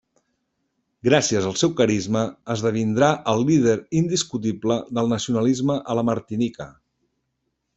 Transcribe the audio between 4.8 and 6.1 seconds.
del nacionalisme a la